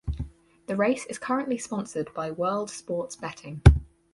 [0.65, 3.61] The race is currently sponsored by World Sports Betting.